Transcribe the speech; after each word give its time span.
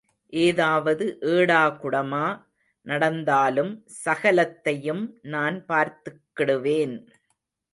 ஏதாவது 0.33 1.05
ஏடாகுடமா 1.33 2.23
நடந்தாலும் 2.85 3.71
சகலத்தையும் 4.05 5.03
நான் 5.27 5.65
பார்த்துக்கிடுவேன். 5.67 6.95